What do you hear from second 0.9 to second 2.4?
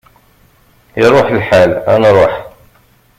Iṛuḥ lḥal, ad nruḥ!